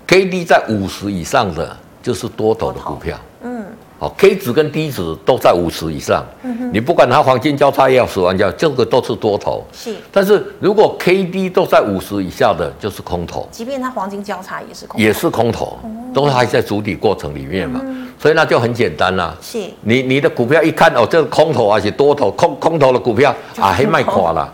[0.08, 3.18] K D 在五十以上的，就是多头的股票。
[3.44, 3.66] 嗯。
[4.00, 9.62] 好，K 值跟 D 值都在五十以上，嗯、哼你不管它黄金交叉也好，死亡交叉，这个都是多头。
[9.74, 13.46] 是，但是如果 K D 都在五十以下的，就是空头。
[13.52, 17.82] 即便它黄金交叉也是空头，也是空头，嗯、都还在主底过程里面嘛。
[17.84, 19.36] 嗯、所以那就很简单啦。
[19.42, 24.50] 是，你你的股票一看哦，这个空头而且多头，空空头的股票啊，还卖垮了，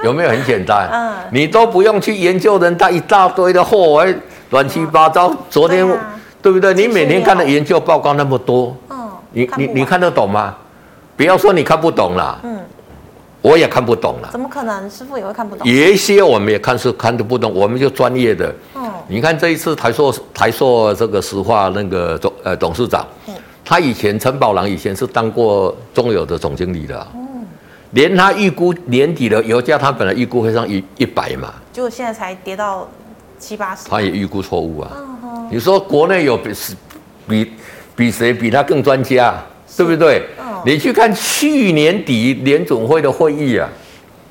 [0.04, 0.88] 有没有很简单？
[0.92, 4.14] 嗯，你都不用去研究人家一大堆的货，哎，
[4.50, 5.28] 乱七八糟。
[5.28, 5.88] 嗯、昨天。
[6.42, 6.72] 对不对？
[6.72, 10.56] 你每天看的研究报告那么多，嗯，你你你看得懂吗？
[11.14, 12.58] 不要说你看不懂啦，嗯，
[13.42, 14.30] 我也看不懂了。
[14.32, 14.88] 怎么可能？
[14.88, 15.68] 师傅也会看不懂？
[15.68, 18.50] 有一些我们也看是看得不懂，我们就专业的。
[18.74, 27.19] 嗯，你看这一次台塑台塑这个石化那个总呃董事长，嗯，他以前陈宝郎以前是当过中油的总经理的，嗯，
[27.92, 32.88] 连他预估年底的油价，他本来预估会上一一百嘛，结果现在才跌到
[33.38, 34.90] 七八十，他也预估错误啊。
[34.94, 35.06] 嗯
[35.52, 36.52] 你说国内有比
[37.26, 37.52] 比
[37.96, 39.34] 比谁比他更专家，
[39.68, 40.22] 是对不对？
[40.38, 43.68] 哦、你去看去年底联总会的会议啊。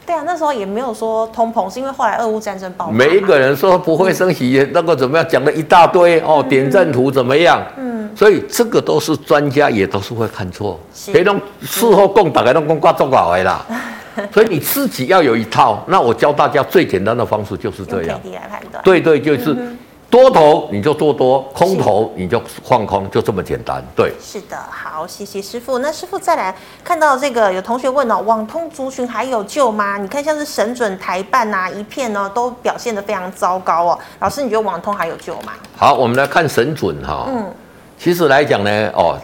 [0.06, 2.92] 对啊，那时候也没有说通膨，是因为后来俄乌战争爆发。
[2.94, 7.62] 每一个人说不会升息，嗯、那个怎么样讲了一大堆哦，点阵图怎么样？
[7.78, 10.80] 嗯，所以这个都是专家，也都是会看错。
[10.94, 13.66] 谁能事后供打开，都共挂中稿来啦。
[14.34, 15.84] 所以你自己要有一套。
[15.88, 18.20] 那我教大家最简单的方式就是这样。
[18.24, 18.84] 用 KD 来判断。
[18.84, 19.54] 对对，就是。
[19.54, 19.78] 嗯
[20.12, 23.80] 多头你就做多，空头你就放空，就这么简单。
[23.96, 25.78] 对，是的，好，谢谢师傅。
[25.78, 29.98] 那师傅再来看到这个，有同学问哦，网通族群还有救吗？
[30.00, 34.00] 你看像是神准、台办啊，一片呢都表现得非常糟糕哦。
[34.18, 35.54] 老师，你觉得网通还有救吗？
[35.78, 37.28] 好，我们来看神准哈。
[37.28, 37.54] 嗯，
[38.00, 39.16] 其实来讲呢，哦，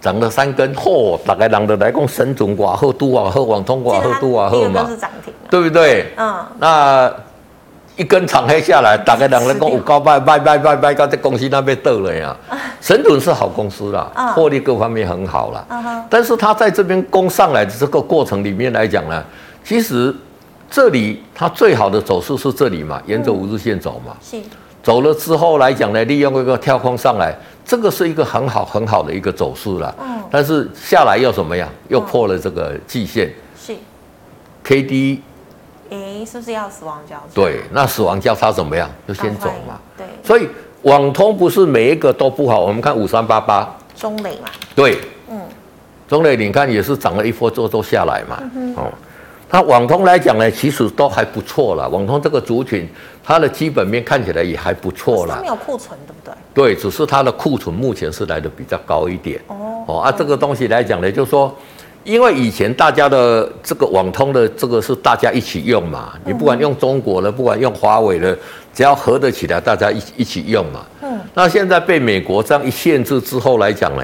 [0.00, 4.88] 涨了三根，嚯，大概人的来讲神准寡后多啊，后网通寡后多啊，后嘛，
[5.48, 6.12] 对不对？
[6.16, 7.12] 嗯，那。
[7.94, 12.34] 一根长黑下来，大概两人工五高拜拜拜拜拜，到这公司那边得了呀。
[12.80, 16.06] 神准是好公司啦，获利各方面很好啦。
[16.08, 19.22] 但是他在这边攻上来的这个过程里面来讲呢，
[19.62, 20.12] 其实
[20.70, 24.16] 这里它最好的走势是这里嘛，沿着五日线走嘛。
[24.22, 24.38] 是。
[24.82, 29.94] 走了之后来讲呢，利用一个跳空上来，这个是一个很好很好的一个走势了。
[30.00, 30.20] 嗯。
[30.30, 31.68] 但是下来又怎么样？
[31.88, 33.32] 又破了这个季线。
[33.56, 33.74] 是。
[34.64, 35.22] K D。
[35.90, 37.22] 哎，是不是要死亡交叉？
[37.34, 38.90] 对，那死亡交叉怎么样？
[39.06, 39.78] 就先走嘛。
[39.96, 40.48] 对，所以
[40.82, 42.60] 网通不是每一个都不好。
[42.60, 44.48] 我们看五三八八，中磊嘛。
[44.74, 45.38] 对，嗯，
[46.08, 48.42] 中磊你看也是涨了一波之后都下来嘛。
[48.54, 48.90] 嗯、哦，
[49.52, 51.88] 那网通来讲呢，其实都还不错了。
[51.88, 52.88] 网通这个族群，
[53.22, 55.34] 它的基本面看起来也还不错了。
[55.36, 56.74] 它没有库存，对不对？
[56.74, 59.38] 对，只是它的库存目前是来的比较高一点。
[59.48, 61.54] 哦，哦啊，这个东西来讲呢，就是说。
[62.04, 68.36] 因为以前大家的这个网通的这个是大家一起用嘛，你不管用中国的，不管用华为的，
[68.74, 70.84] 只要合得起来，大家一一起用嘛。
[71.00, 71.20] 嗯。
[71.32, 74.02] 那现在被美国这样一限制之后来讲呢，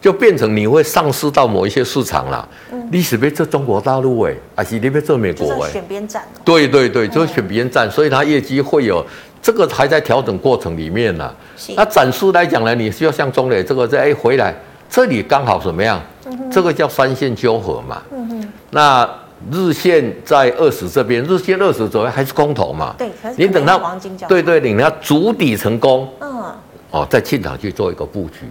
[0.00, 2.48] 就变成你会丧失到某一些市场了。
[2.72, 2.88] 嗯。
[2.90, 5.70] 你是别做中国大陆哎，还是你别做美国哎？
[5.70, 6.22] 选边站。
[6.44, 9.04] 对对对，就是选边站，所以它业绩会有
[9.42, 11.34] 这个还在调整过程里面呢。
[11.56, 11.72] 是。
[11.76, 14.54] 那展示来讲呢，你需要像中磊这个在哎回来。
[14.90, 16.00] 这里刚好怎么样？
[16.24, 18.00] 嗯、这个叫三线纠合嘛。
[18.10, 19.06] 嗯、哼那
[19.52, 22.94] 日线在二十这边，日线二十左右还是空头嘛？
[22.96, 23.78] 对，你等它
[24.26, 26.42] 对对，等它筑底成功，嗯，
[26.90, 28.46] 哦，再进场去做一个布局。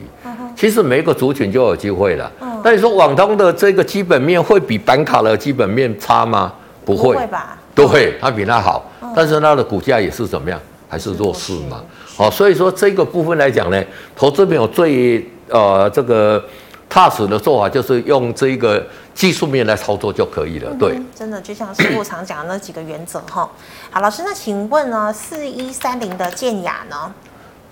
[0.58, 2.30] 其实每一个族群就有机会了。
[2.41, 6.52] 嗯，但你说网通的这个基本面会比板卡的基本面差吗？
[6.84, 7.58] 不会，不会吧？
[7.74, 10.60] 对，它比它好，嗯、但是它的股价也是怎么样？
[10.89, 11.82] 还是弱势嘛？
[12.17, 13.82] 哦，所以说这个部分来讲呢，
[14.15, 15.26] 投资朋友最。
[15.50, 16.43] 呃，这个
[16.89, 20.70] 踏实的做法就是用这一个技术面来操作就可以了。
[20.78, 23.50] 对，嗯、真的就像师傅常讲的那几个原则哈。
[23.89, 27.13] 好，老师，那请问呢，四一三零的建雅呢？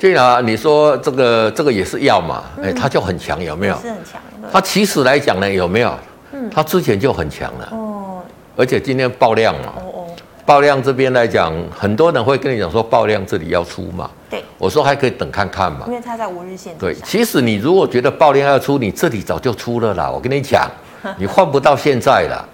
[0.05, 2.43] 健亚，你说这个这个也是药嘛？
[2.61, 3.75] 哎、嗯，它就很强，有没有？
[3.81, 4.21] 是很强。
[4.51, 5.91] 它其实来讲呢，有没有？
[6.31, 7.69] 嗯，它之前就很强了。
[7.71, 8.21] 哦。
[8.55, 9.73] 而且今天爆量嘛。
[9.77, 10.05] 哦哦。
[10.45, 14.07] 爆量这边来讲，很多人会跟你讲说爆量这里要出嘛。
[14.29, 15.85] 对，我说还可以等看看嘛。
[15.87, 16.77] 因为它在五日线。
[16.77, 20.07] 对，其实你如果觉得爆量要出，你这里早就出了啦。
[20.07, 20.69] 我跟你讲，
[21.17, 22.47] 你换不到现在了。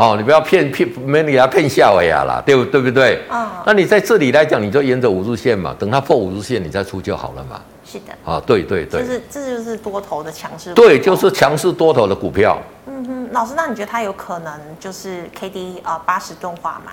[0.00, 3.22] 哦，你不要骗骗没你来骗笑哎呀啦，对不对不对？
[3.30, 3.46] 嗯。
[3.66, 7.60] 那你在这里来讲，你就沿着五日线嘛，等它破五日线，你再出就好了嘛。
[7.84, 8.14] 是的。
[8.24, 9.02] 啊，对对对。
[9.02, 10.72] 就是这就是多头的强势。
[10.72, 12.56] 对，就是强势多头的股票。
[12.86, 16.92] 嗯哼，老师，那你觉得它有可能就是 K D 啊八十钝化吗？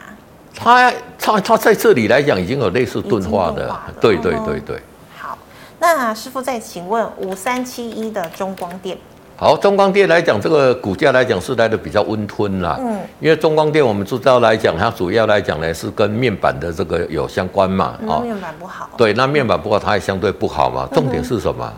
[0.54, 4.82] 它它它在这里来讲已经有类似钝化的，对对对对。
[5.18, 5.38] 好，
[5.80, 8.98] 那师傅再请问五三七一的中光电。
[9.40, 12.76] 好，中光电来讲，这个股价来讲是来的比较温吞啦。
[12.82, 12.98] 嗯。
[13.20, 17.94] 因为中光电我们知道来讲，它主要来讲呢是跟面板的这个有相关嘛。
[18.08, 18.22] 哦。
[18.22, 18.90] 面板不好。
[18.98, 20.90] 对，那面板不好，它也相对不好嘛。
[20.92, 21.72] 重点是什么？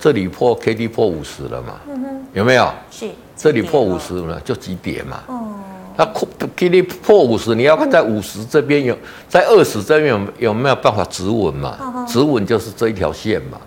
[0.00, 1.74] 这里破 K D 破五十了嘛？
[1.86, 2.26] 嗯哼。
[2.32, 2.66] 有没有？
[2.90, 3.10] 是。
[3.36, 5.20] 这里破五十了，就急跌嘛。
[5.26, 5.52] 哦。
[5.98, 8.96] 它破给你破五十，你要看在五十这边有，
[9.28, 12.06] 在二十这边有有没有办法止稳嘛？
[12.08, 13.58] 止稳就是这一条线嘛。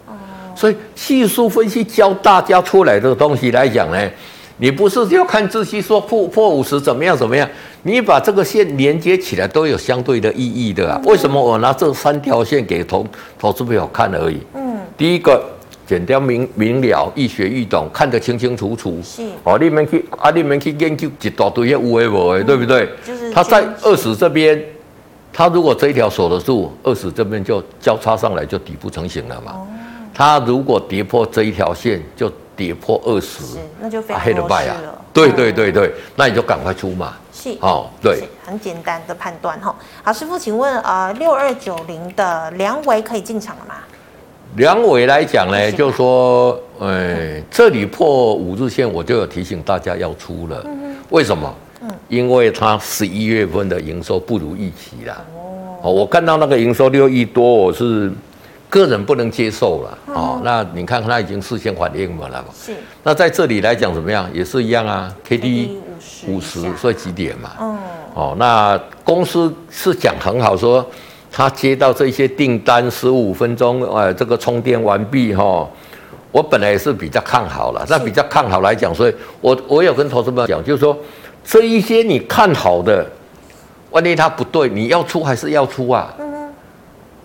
[0.59, 4.09] 所以技术分析教大家出来的东西来讲呢，
[4.57, 7.49] 你不是要看自己说破破五十怎么样怎么样，
[7.83, 10.99] 你把这个线连接起来都有相对的意义的啊。
[11.05, 13.07] 为什么我拿这三条线给投
[13.39, 14.37] 投资朋友看而已？
[14.53, 15.41] 嗯，第一个。
[15.87, 18.99] 简单明明了，易学易懂，看得清清楚楚。
[19.03, 22.87] 是哦，你们去啊，你们去研究一大堆有的没的，对不对？
[23.03, 24.63] 就是他在二十这边，
[25.33, 29.53] 他如果这一条守得住，二十这边就交叉上来就底部成型了嘛。
[29.53, 29.67] 哦，
[30.19, 35.01] 他如果跌破这一条线，就跌破二十，那就非常弱势了。
[35.13, 37.13] 对对对对，那你就赶快出嘛。
[37.31, 39.73] 是哦，对，很简单的判断哈。
[40.03, 43.75] 好，师傅，请问啊，六二九零的梁伟可以进场了吗？
[44.57, 50.61] 梁伟来讲呢，就是说，哎，这里破五日线，我就有提醒大家要出了。
[51.11, 51.55] 为什么？
[51.81, 55.23] 嗯因为它十一月份的营收不如预期啦。
[55.81, 58.11] 哦，我看到那个营收六亿多，我是
[58.69, 59.97] 个人不能接受了。
[60.13, 62.45] 哦，那你看他已经事先反映了嘛？
[62.53, 62.73] 是。
[63.03, 64.29] 那在这里来讲怎么样？
[64.33, 65.13] 也是一样啊。
[65.23, 65.77] K D
[66.27, 67.51] 五十，所以几点嘛？
[67.59, 67.77] 嗯，
[68.13, 70.85] 哦，那公司是讲很好，说
[71.31, 75.69] 他接到这些订单，十五分钟，呃，这个充电完毕哈、哦。
[76.31, 80.95] 我本来也是比较看好了，那比较看好来讲，所以我我有跟投资朋友讲，就是说
[81.43, 83.03] 这一些你看好的，
[83.89, 86.13] 万一它不对，你要出还是要出啊？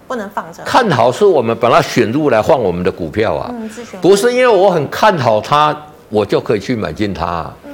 [0.06, 0.62] 不能放着。
[0.64, 5.76] 看好是我们把它选入来换我们的股票啊，嗯，不是因为我很看好它，
[6.08, 7.54] 我就可以去买进它啊。
[7.66, 7.72] 嗯，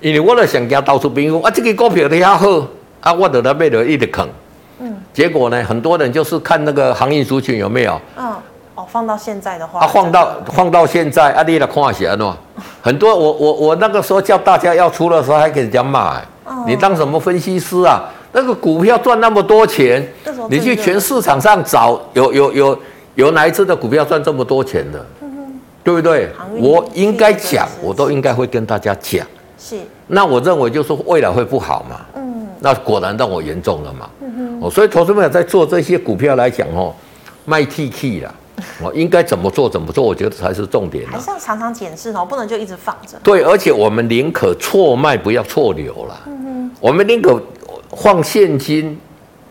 [0.00, 2.46] 因为我在想家到处兵说啊，这个股票的要好
[3.00, 4.28] 啊，我得它买了一直坑。
[4.80, 8.00] 嗯，结果呢，很多人就是看那个航运族群有没有？
[8.16, 8.34] 嗯。
[8.74, 12.30] 哦，放到现在的话，啊，放到放到现在，啊，你来看一下喏，
[12.82, 18.04] 很多我我我那个时候叫大家要出的时候，还给人家骂，哦，你当什么分析师啊？
[18.36, 20.06] 那个股票赚那么多钱，
[20.50, 22.78] 你去全市场上找，有有有
[23.14, 25.06] 有哪一只的股票赚这么多钱的？
[25.22, 26.28] 嗯，对不对？
[26.58, 29.26] 我应该讲，我都应该会跟大家讲。
[29.58, 32.04] 是，那我认为就是未来会不好嘛。
[32.14, 34.10] 嗯，那果然让我严重了嘛。
[34.20, 36.94] 嗯哼，哦，所以投资朋友在做这些股票来讲哦，
[37.46, 38.34] 卖 T K 啦。
[38.82, 39.66] 我 应该怎么做？
[39.66, 40.04] 怎么做？
[40.04, 41.06] 我觉得才是重点。
[41.06, 43.18] 还是要常常检视哦，不能就一直放着。
[43.22, 46.20] 对，而且我们宁可错卖，不要错留了。
[46.26, 47.40] 嗯哼，我们宁可
[47.96, 49.00] 放现金。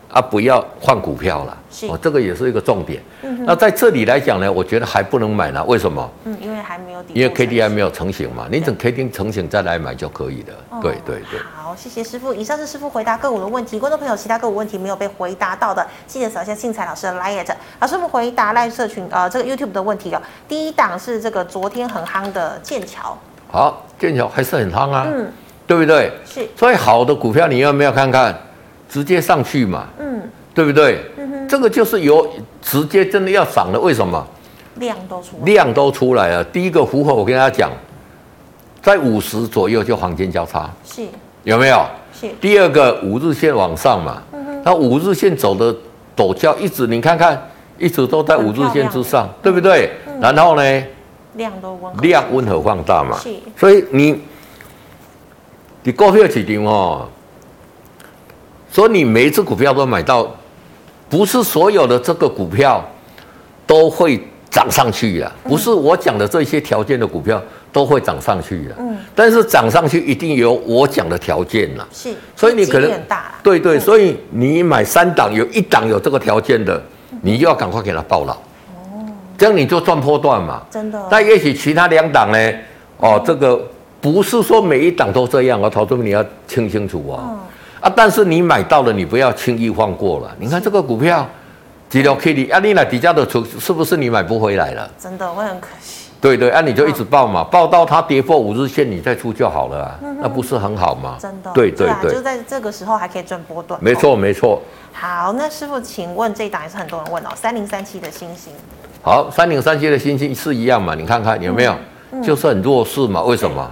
[0.08, 1.58] 啊，不要换股票了，
[1.90, 3.04] 哦，这个也是一个重点。
[3.22, 5.62] 嗯、那在这里来讲呢，我觉得还不能买呢。
[5.66, 6.10] 为什么？
[6.24, 7.14] 嗯，因为还没有底。
[7.16, 10.54] 因为 K D I 没有成型嘛，你等 K D 成型再来买就可以了。
[10.70, 11.42] 哦、对对对。
[11.54, 12.34] 好，谢谢师傅。
[12.34, 13.78] 以上是师傅回答个股的问题。
[13.78, 17.46] 观众朋友，其他个股问题没有被回答到的，记得扫一下信彩老师的 LINE。
[17.82, 20.22] 老师，我们回答 LINE 社群呃这个 YouTube 的问题哦。
[20.48, 23.18] 第一档是这个昨天很夯的剑桥。
[23.52, 25.08] 好，剑桥还是很夯啊。
[25.10, 25.30] 嗯，
[25.68, 26.12] 对不对？
[26.26, 26.48] 是。
[26.56, 28.38] 所以好的股票你要不要看看？
[28.88, 29.88] 直接上去嘛。
[30.00, 30.22] 嗯。
[30.54, 31.00] 对不对？
[31.18, 32.26] 嗯、哼这个就是有
[32.62, 34.26] 直接真的要涨了，为什么？
[34.76, 36.44] 量都出来量都出来了。
[36.44, 37.70] 第一个符合我跟大家讲，
[38.82, 41.02] 在五十左右就黄金交叉，是
[41.44, 41.86] 有没有？
[42.18, 42.30] 是。
[42.40, 45.76] 第二个五日线往上嘛，嗯、哼那五日线走的
[46.16, 49.92] 陡峭，一直你看看，一直都在五日线之上，对不对？
[50.08, 50.84] 嗯、然后呢？
[51.34, 53.36] 量都温量温和放大嘛，是。
[53.58, 54.22] 所以你
[55.86, 57.08] 你股票市场哦，
[58.72, 60.28] 所以你每一只股票都买到。
[61.08, 62.84] 不是所有的这个股票
[63.68, 64.20] 都会
[64.50, 67.40] 涨上去的，不是我讲的这些条件的股票
[67.72, 68.76] 都会涨上去的。
[68.80, 71.86] 嗯，但是涨上去一定有我讲的条件呐。
[71.94, 72.92] 是，所以你可能
[73.44, 76.82] 对对，所以你买三档，有一档有这个条件的，
[77.22, 78.36] 你就要赶快给它报了。
[78.74, 79.06] 哦，
[79.38, 80.64] 这样你就赚破段嘛。
[80.72, 81.00] 真的。
[81.08, 82.52] 但也许其他两档呢？
[82.98, 83.64] 哦，这个
[84.06, 87.40] 不是说每一档都这样哦，投资你要听清楚哦。
[87.82, 87.92] 啊！
[87.96, 90.32] 但是你买到了，你不要轻易放过了。
[90.38, 91.28] 你看这个股票，
[91.90, 94.88] 几条 K D，啊，你来底价的出，是不是你买不回来了？
[95.00, 96.12] 真的会很可惜。
[96.22, 101.18] 对对，啊，你就一直抱嘛，抱到它跌破五日线，你再出就好了啊，那不是很好吗？
[101.20, 101.50] 真的。
[101.56, 103.80] 对对对，就在这个时候还可以赚波段。
[103.84, 104.62] 没错没错。
[104.94, 108.54] 好，那师傅，请问这一档也是很多人问哦，三零三七的星星。
[109.02, 110.94] 好，三零三七的星星是一样嘛？
[110.94, 111.76] 你看看有没有？
[112.24, 113.24] 就是很弱势嘛？
[113.24, 113.68] 为什么？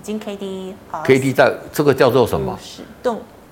[0.00, 2.58] 已经 K D K D 在这个叫做什么？
[2.58, 2.80] 是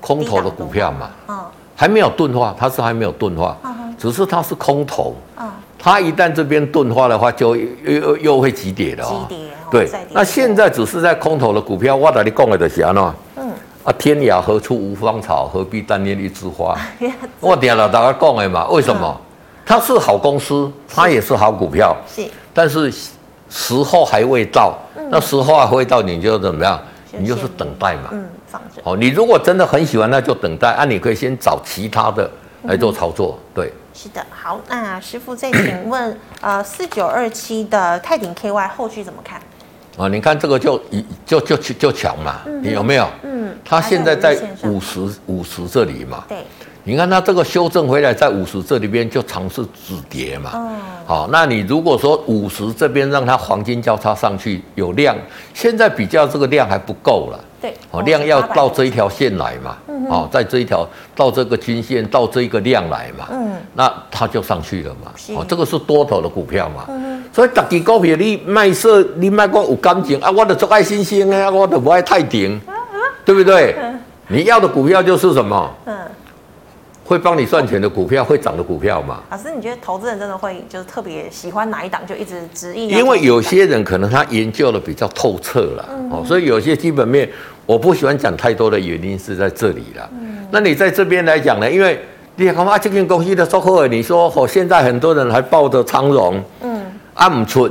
[0.01, 1.11] 空头的股票嘛？
[1.29, 1.45] 嗯，
[1.77, 3.55] 还没有钝化，它是还没有钝化，
[3.99, 5.15] 只是它是空头。
[5.39, 5.47] 嗯，
[5.79, 9.27] 它一旦这边钝化的话，就又又又会急跌的哦。
[9.29, 9.91] 急跌，对。
[10.13, 13.05] 那现在只是在空头的股票，我跟你讲的就是安怎？
[13.37, 13.51] 嗯，
[13.85, 16.75] 啊，天涯何处无芳草，何必单恋一枝花？
[17.41, 18.67] 我点了大家讲的嘛？
[18.69, 19.21] 为什么？
[19.67, 22.91] 它是好公司，它也是好股票，是，但是
[23.51, 24.79] 时候还未到。
[25.11, 26.81] 那时候啊会到，你就怎么样？
[27.13, 28.11] 你就是等待嘛。
[28.13, 28.83] 嗯，放着。
[28.85, 30.71] 哦，你如果真的很喜欢，那就等待。
[30.73, 32.31] 啊，你可以先找其他的
[32.65, 33.39] 来做操作。
[33.55, 34.25] 对，是的。
[34.31, 39.41] 好，那师傅再请问，呃， 四九二七的泰鼎 KY 后续怎么看？
[39.97, 43.09] 啊，你看这个就一就就就强嘛，你有没有？
[43.23, 43.57] 嗯。
[43.65, 46.25] 它现在在五十五十这里嘛。
[46.29, 46.45] 对。
[46.89, 50.53] 你看它这个修正回来，在五十这里边就尝试止跌嘛。
[50.55, 50.71] 哦。
[51.05, 55.15] 好，那你如果说五十这边让它黄金交叉上去有量，
[55.53, 57.39] 现在比较这个量还不够了。
[57.61, 57.75] 对。
[57.91, 59.77] 哦，量要到这一条线来嘛。
[59.87, 60.07] 嗯。
[60.09, 63.27] 哦，在这一条到这个均线到这一个量来嘛。
[63.33, 63.53] 嗯。
[63.75, 65.13] 那它就上去了嘛。
[65.37, 66.87] 哦，这个是多头的股票嘛。
[66.89, 67.23] 嗯。
[67.35, 70.31] 所以，大支股票你卖色，你卖光有感情啊？
[70.31, 72.59] 我的做爱新兴啊，我的不爱太顶，
[73.27, 73.77] 对不对？
[74.31, 75.71] 你要的股票就是什么？
[75.85, 75.95] 嗯。
[77.09, 79.23] 会帮你赚钱的股票，会涨的股票嘛？
[79.31, 82.87] 老师，你觉得投资人真的会就是特别喜欢哪一档，就一直执意？
[82.89, 87.27] 因为有些人可能他研究的比较透彻了，嗯、哦，所以有些基本面
[87.65, 90.07] 我不喜欢讲太多的原因是在这里了。
[90.21, 91.71] 嗯、那你在这边来讲呢？
[91.71, 91.99] 因为
[92.37, 97.71] 你看啊，这间公司的收购，你说哦，现在很多人还抱着长荣，嗯，啊不出，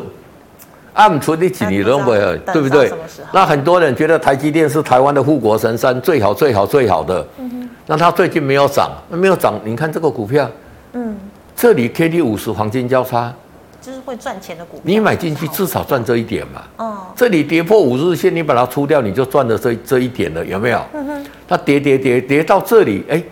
[0.94, 2.92] 暗存的几年都没有，对不对？
[3.32, 7.24] 那很多人觉得台积电是台湾的护国神山，最好最好最好的。
[7.38, 7.57] 嗯哼。
[7.88, 10.50] 那它最近没有涨，那没有涨，你看这个股票，
[10.92, 11.18] 嗯，
[11.56, 13.34] 这里 K D 五十黄金交叉，
[13.82, 14.82] 就是会赚钱的股票。
[14.84, 16.64] 你买进去至少赚这一点嘛。
[16.78, 16.98] 哦。
[17.16, 20.82] 这里跌破五日线，你把它出掉，你就赚了这这一点了，有没有？
[20.94, 21.26] 嗯哼。
[21.48, 23.24] 它跌跌跌跌到这里，哎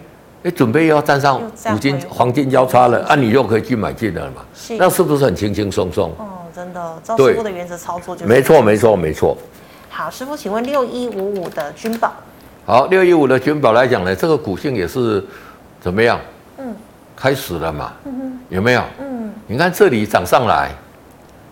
[0.43, 1.41] 哎，准备要站上
[1.74, 4.45] 五金黄金交叉了，啊，你又可以去买进了嘛？
[4.56, 4.78] 是。
[4.78, 6.12] 那是不是很轻轻松松？
[6.18, 9.38] 哦真的，照师傅的原则操作就是没错，没错，没错。
[9.89, 12.14] 好，师傅，请问六一五五的君宝。
[12.68, 15.24] 好，六一五的君宝来讲呢，这个股性也是
[15.80, 16.20] 怎么样？
[16.57, 16.66] 嗯，
[17.16, 17.93] 开始了嘛？
[18.05, 18.82] 嗯哼，有没有？
[18.99, 20.72] 嗯，你看这里涨上来，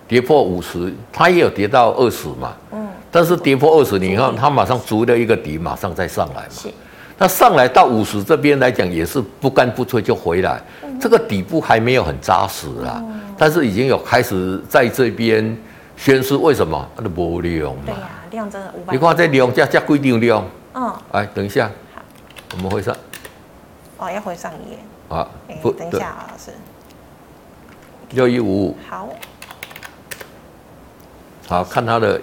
[0.07, 2.53] 跌破五十，它也有跌到二十嘛？
[2.71, 6.49] 嗯，但是跌破二十，你看它马上足了一个底，马上再上来嘛。
[6.49, 6.67] 是。
[7.15, 12.97] 那上来到五十这边来讲，也是不干不脆就回来，嗯、这个底部还没有很扎实啊。
[13.03, 15.55] 嗯但是已经有开始在这边
[15.95, 16.89] 宣示，为什么？
[16.95, 17.81] 它的无量嘛。
[17.85, 18.93] 对呀、啊，量真的五百。
[18.93, 20.43] 你看这量加加规定量。
[20.73, 20.93] 嗯。
[21.11, 21.69] 哎，等一下。
[21.93, 22.01] 好。
[22.53, 22.95] 我们回上。
[23.97, 24.77] 哦，要回上一页。
[25.09, 25.27] 啊。
[25.61, 26.51] 不，等一下啊，老师。
[28.11, 28.77] 六一五五。
[28.89, 29.09] 好。
[31.47, 32.19] 好看它的，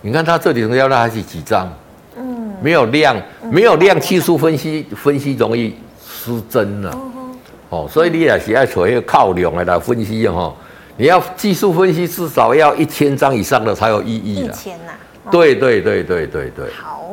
[0.00, 1.72] 你看它这里成交量还是几张？
[2.16, 2.54] 嗯。
[2.60, 3.16] 没有量，
[3.50, 6.90] 没有量，技术分析分析容易失真了。
[6.94, 7.38] 嗯
[7.70, 10.54] 哦，所以你也是要找一个靠量的来分析哈。
[10.96, 14.36] 你要技术分析，至少要一千张以上的才有意义。
[14.36, 14.92] 一千呐？
[15.30, 16.70] 对对对对对对。
[16.72, 17.10] 好，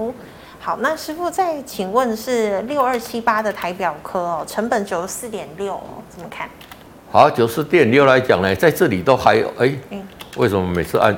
[0.60, 6.50] 好，那师傅再请问是六二七八的台表科哦，成本九十四点六，怎么看？
[7.12, 9.74] 好，九十四点六来讲呢，在这里都还有哎，
[10.38, 11.16] 为什么每次按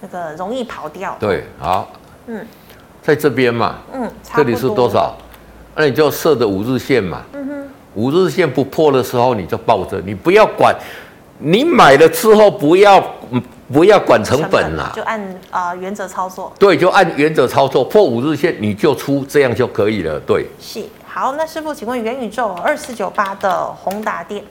[0.00, 1.16] 那个容易跑掉？
[1.18, 1.90] 对，好，
[2.26, 2.46] 嗯，
[3.02, 5.16] 在这边嘛，嗯，这里是多少？
[5.74, 7.22] 那你就设的五日线嘛。
[7.32, 7.68] 嗯哼。
[7.94, 10.74] 五日线不破的时候，你就抱着，你不要管，
[11.38, 12.98] 你买了之后不要
[13.72, 15.20] 不要管成本啦，就按
[15.50, 16.52] 啊、呃、原则操作。
[16.58, 20.20] 对，就按原则操作，破五日线你就出，这样就可以了。
[20.26, 21.32] 对，是好。
[21.32, 24.44] 那师傅，请问元宇宙二四九八的宏达电，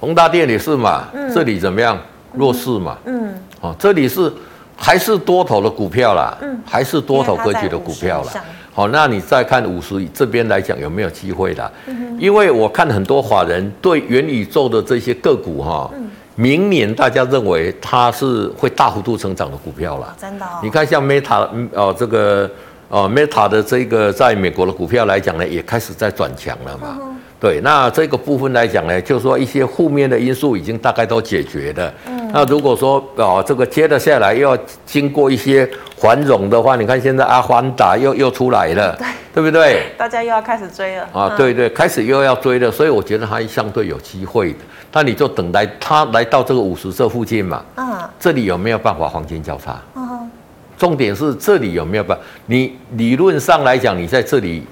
[0.00, 1.08] 宏达电也是嘛？
[1.12, 1.98] 嗯、这里怎么样？
[2.34, 2.96] 弱势嘛？
[3.04, 4.32] 嗯，哦，这里是
[4.74, 6.34] 还是多头的股票啦？
[6.40, 8.32] 嗯，还是多头格局的股票啦？
[8.72, 11.70] 好，那你再看五十这边来讲有没有机会的？
[12.18, 15.90] 因为我看很多法人对元宇宙的这些个股哈，
[16.34, 20.16] 明年大家认为它是会大幅度成长的股票了。
[20.20, 20.46] 真的？
[20.62, 22.50] 你看像 Meta 哦，这个
[22.88, 26.98] 哦 Meta 的这个在美国的股票来讲呢，也开始在转强了嘛。
[27.38, 31.92] 对，那这个部分来讲呢，就是说一些负面的因素已经大概都解决了。
[32.32, 35.68] 那如果说哦，这个接了下来又要经过一些
[35.98, 39.82] 繁荣的话，你看现在阿凡达又又出来了，对，对不对？
[39.96, 41.34] 大家又要开始追了啊！
[41.36, 44.58] 对对，开始又要追了，所以我觉得它相对有机会的。
[44.92, 49.80] 那你就等待它来到这个五十这附近嘛，嗯，这里有没有办法黄金交叉？
[49.94, 50.30] 嗯，
[50.76, 52.24] 重点是这里有没有办法？
[52.46, 54.64] 你理论上来讲，你在这里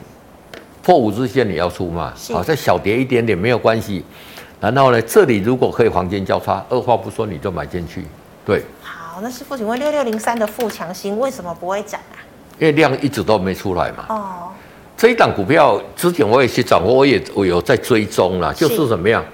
[0.83, 2.13] 破五日线你要出嘛？
[2.33, 4.05] 好，再小跌一点点没有关系。
[4.61, 8.05] 然后呢，这里如果可以黄金交叉，二话不说你就买进去。
[8.45, 12.21] 对，好，那师傅，请问六六零三的富强星为什么不会涨啊？
[12.59, 14.05] 因为量一直都没出来嘛。
[14.11, 14.53] 哦，
[14.99, 19.25] 这一档股票之前我也去掌握，我也我有在追踪了，就是怎么样，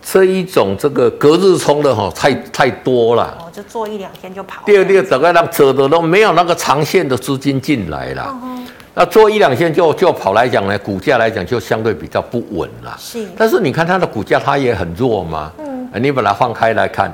[0.00, 3.36] 这一种这个隔日冲的哈，太太多了。
[3.40, 4.62] 哦，就做一两天就跑。
[4.64, 8.22] 第二，第二，整个让扯的都没有那个长线的资金进来了。
[8.22, 8.38] 哦
[8.96, 12.96] 那做一两线就就跑来讲呢，股价来讲就相对比较不稳了。
[12.96, 15.50] 是，但是你看它的股价，它也很弱嘛。
[15.58, 17.12] 嗯，你把它放开来看，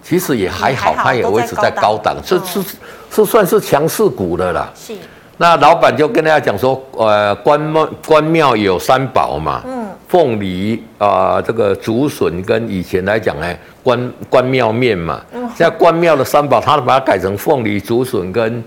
[0.00, 2.62] 其实也还好，它也维持在高档，是是
[3.10, 4.70] 是算是强势股的啦。
[4.76, 4.94] 是。
[5.38, 9.60] 那老板就跟大家讲说，呃，关庙关庙有三宝嘛。
[9.66, 9.88] 嗯。
[10.06, 13.52] 凤梨啊，这个竹笋跟以前来讲呢，
[13.82, 15.20] 关关庙面嘛。
[15.32, 15.42] 嗯。
[15.56, 18.62] 现在关庙的三宝，他把它改成凤梨、竹笋跟。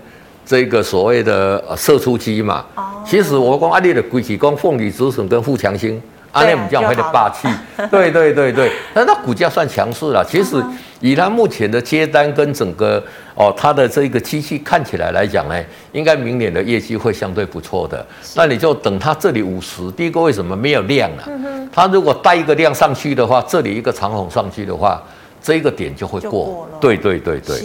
[0.48, 2.64] 这个所谓的呃射出机嘛，
[3.04, 6.00] 其实我讲阿里的规矩讲凤梨止损跟富强星，
[6.32, 7.46] 阿里我们讲会的霸气，
[7.92, 10.24] 对对对对，那它股价算强势了。
[10.26, 10.56] 其实
[11.00, 13.02] 以它目前的接单跟整个
[13.34, 18.06] 哦它的这个机器看起来来讲呢，应该明年的业绩会相对不错的。
[18.34, 21.28] 那你就等它这里五十，第一个为什么没有量啊？
[21.70, 25.02] 它如果带一个量上去的话，这里一个长虹上去的话，
[25.42, 26.30] 这个点就会过。
[26.30, 27.62] 过对对对对。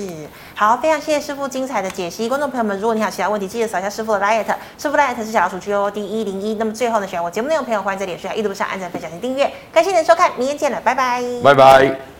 [0.63, 2.29] 好，非常谢谢师傅精彩的解析。
[2.29, 4.45] 观众朋友们，如果你有其他问题，记得扫一下师傅的 LINE，
[4.77, 6.53] 师傅 LINE 是小老鼠 G O D 一零一。
[6.53, 9.51] 那么最后呢，喜欢我节目内容朋友，欢迎在脸书、上一度不上按赞、分享及订阅。
[9.73, 12.12] 感谢您的收看，明天见了，拜拜，拜拜。